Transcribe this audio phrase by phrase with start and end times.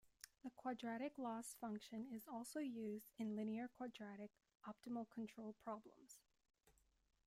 [0.43, 4.31] The quadratic loss function is also used in linear-quadratic
[4.67, 6.17] optimal control problems.